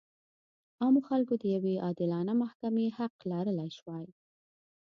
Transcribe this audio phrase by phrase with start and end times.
[0.81, 4.05] عامو خلکو د یوې عادلانه محکمې حق لرلی شوای.